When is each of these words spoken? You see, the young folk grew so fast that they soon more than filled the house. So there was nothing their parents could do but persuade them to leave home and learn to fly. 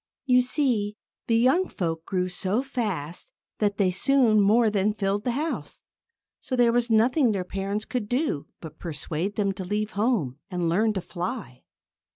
You 0.25 0.41
see, 0.41 0.97
the 1.27 1.37
young 1.37 1.67
folk 1.69 2.05
grew 2.07 2.27
so 2.27 2.63
fast 2.63 3.29
that 3.59 3.77
they 3.77 3.91
soon 3.91 4.41
more 4.41 4.67
than 4.71 4.95
filled 4.95 5.25
the 5.25 5.33
house. 5.37 5.83
So 6.39 6.55
there 6.55 6.71
was 6.73 6.89
nothing 6.89 7.33
their 7.33 7.43
parents 7.43 7.85
could 7.85 8.09
do 8.09 8.47
but 8.61 8.79
persuade 8.79 9.35
them 9.35 9.51
to 9.51 9.63
leave 9.63 9.91
home 9.91 10.39
and 10.49 10.67
learn 10.67 10.93
to 10.93 11.01
fly. 11.01 11.65